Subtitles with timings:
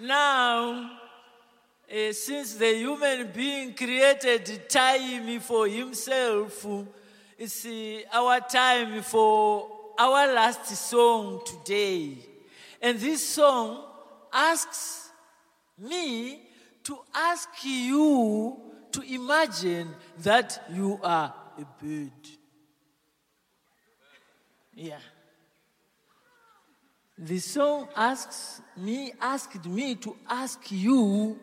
[0.00, 0.98] Now,
[1.88, 6.66] eh, since the human being created time for himself,
[7.38, 9.68] it's eh, our time for
[9.98, 12.16] our last song today.
[12.80, 13.84] And this song
[14.32, 15.10] asks
[15.78, 16.48] me
[16.84, 18.56] to ask you
[18.92, 22.10] to imagine that you are a bird.
[24.74, 24.98] Yeah.
[27.22, 31.38] The song asks me, asked me to ask you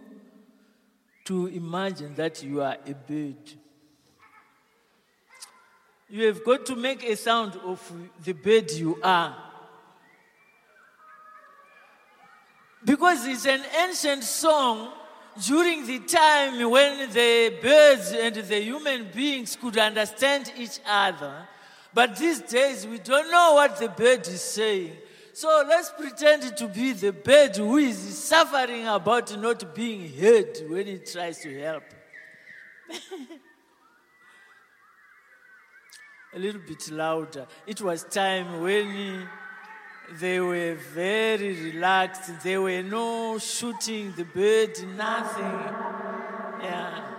[1.25, 3.35] to imagine that you are a bird.
[6.09, 7.79] You have got to make a sound of
[8.23, 9.37] the bird you are.
[12.83, 14.91] Because it's an ancient song
[15.45, 21.47] during the time when the birds and the human beings could understand each other.
[21.93, 24.97] But these days we don't know what the bird is saying.
[25.39, 30.87] So let's pretend to be the bird who is suffering about not being heard when
[30.87, 31.83] he tries to help.
[36.33, 37.45] A little bit louder.
[37.67, 39.29] It was time when
[40.19, 42.31] they were very relaxed.
[42.41, 45.59] There were no shooting the bird, nothing.
[46.63, 47.16] Yeah.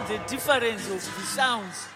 [0.00, 1.88] Know the difference of the sounds.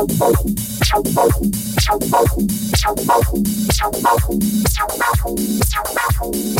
[0.00, 5.36] Chow the mouthful, chow the mouthful, chow the mouthful, chow the mouthful,
[5.68, 6.59] chow the mouthful.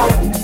[0.00, 0.39] Thank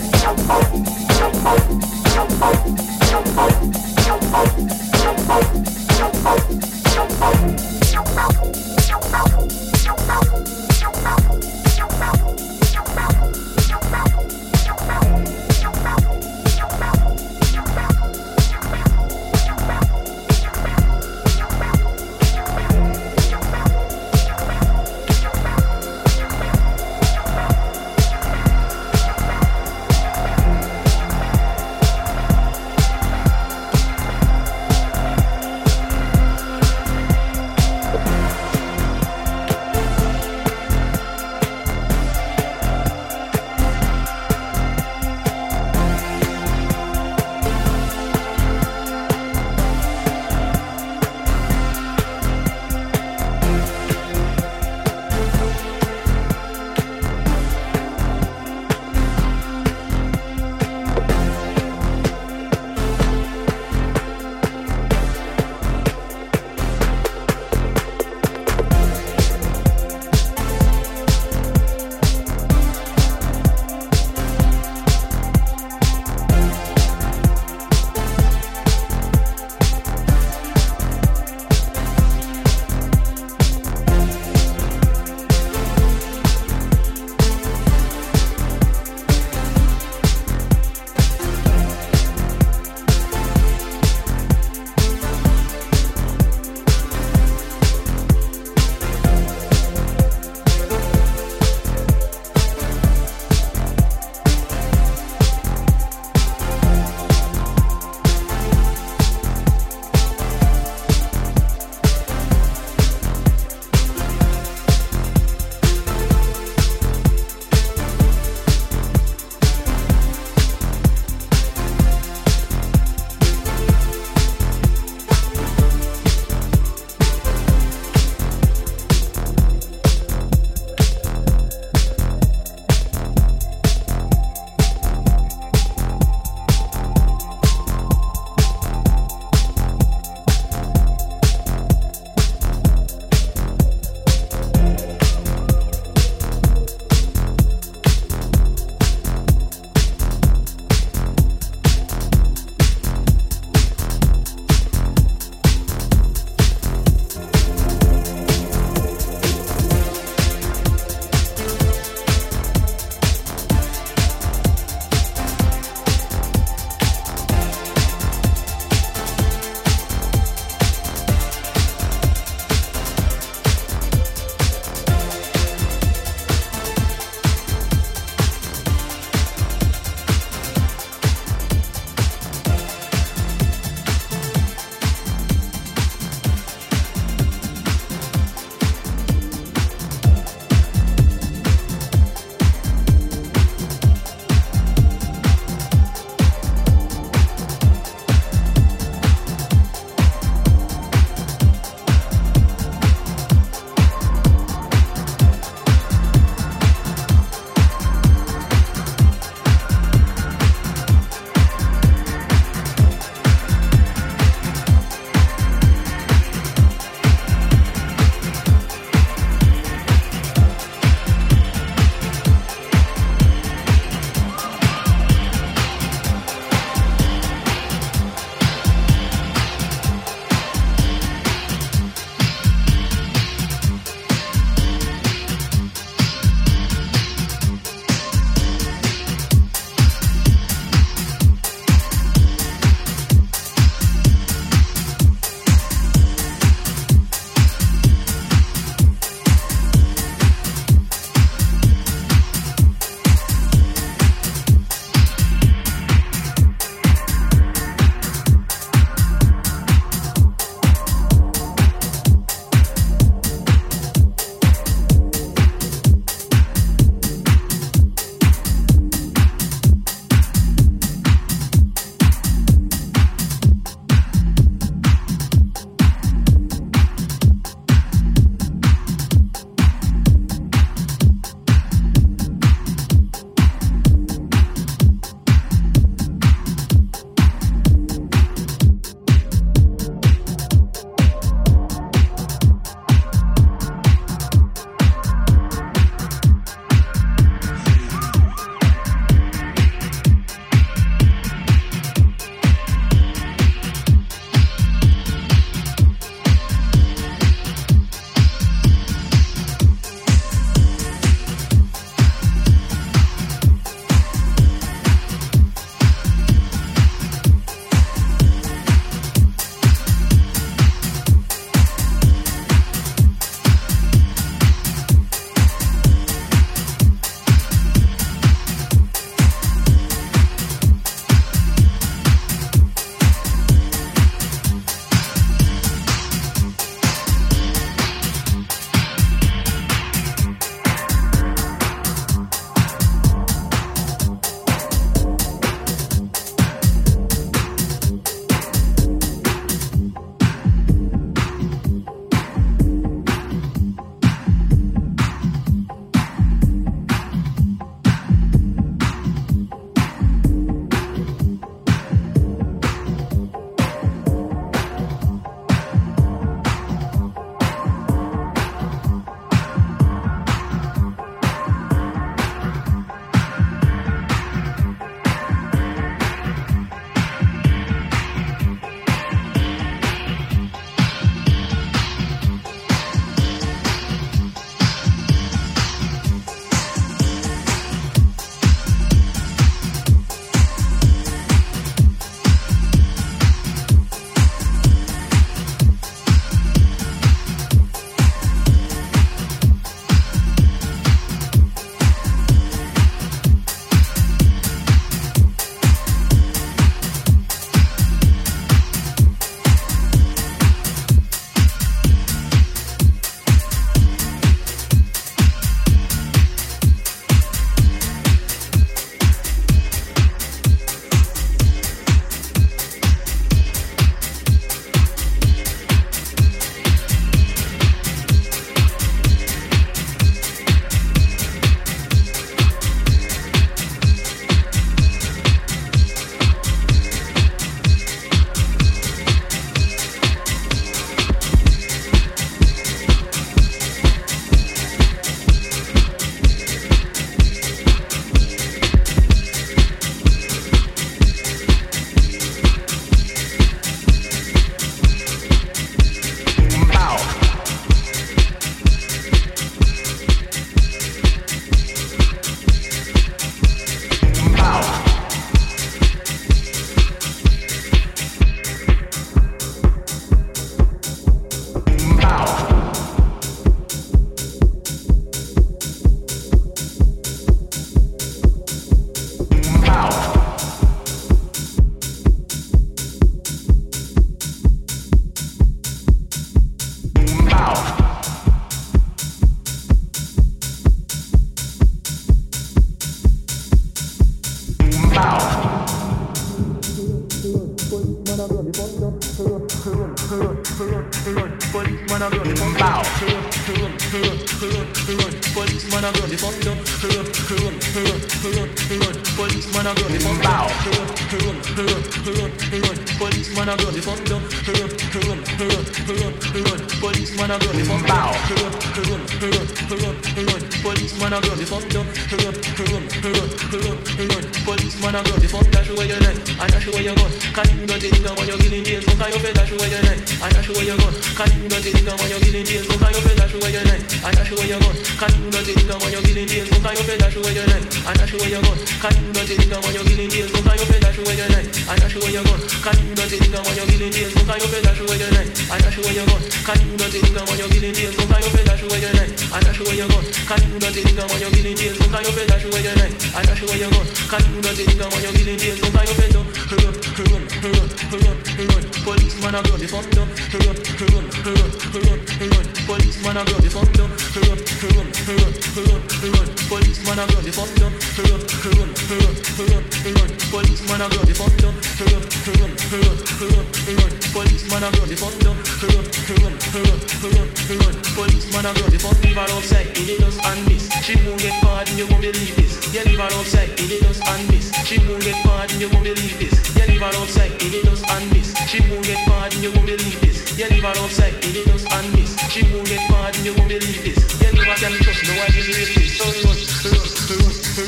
[588.57, 590.39] She won't get pardon, you won't believe this.
[590.39, 592.17] You never outside, you just and miss.
[592.31, 593.99] She won't get pardon, you won't believe this.
[594.23, 595.99] You never can trust no one is rapist.
[595.99, 596.81] So run, run,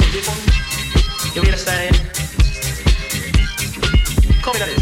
[0.01, 0.41] run, run.
[1.35, 1.93] You understand?
[4.43, 4.78] Come in at it.